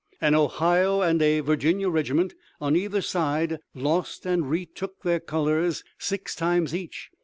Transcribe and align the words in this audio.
An 0.19 0.33
Ohio 0.33 1.01
and 1.01 1.21
a 1.21 1.41
Virginia 1.41 1.87
regiment 1.87 2.33
on 2.59 2.75
either 2.75 3.01
side 3.03 3.59
lost 3.75 4.25
and 4.25 4.49
retook 4.49 5.03
their 5.03 5.19
colors 5.19 5.83
six 5.99 6.33
times 6.35 6.73
each. 6.73 7.11